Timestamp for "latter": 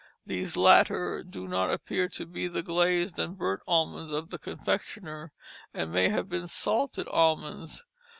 0.57-1.21